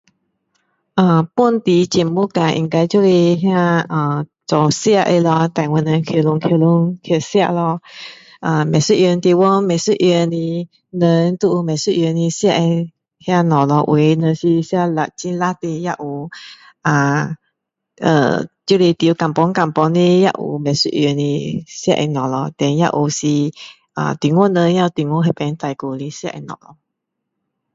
[0.97, 3.07] 啊本地节目啊应该就是
[3.43, 7.83] 那呃做吃的咯带我们去咯去咯去吃咯
[8.39, 12.91] 呃不一样地方不一样的人都有不一样的吃的
[13.27, 14.95] 那东西咯有些人是吃很
[15.37, 16.29] 辣的也有
[16.81, 17.35] 啊
[17.97, 21.19] 呃就是住乡村乡村的也有不一样的吃的东
[21.67, 23.27] 西咯 then 也有是
[23.93, 26.67] 啊中国人也有中国那边带过来吃的东西